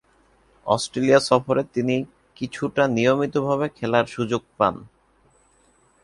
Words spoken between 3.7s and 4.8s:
খেলার সুযোগ পান।